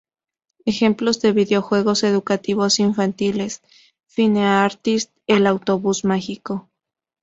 Ejemplos 0.65 1.21
de 1.21 1.31
videojuegos 1.31 2.01
educativos 2.03 2.79
infantiles: 2.79 3.61
"Fine 4.07 4.45
Artist, 4.45 5.11
El 5.27 5.45
autobús 5.45 6.05
mágico. 6.05 6.71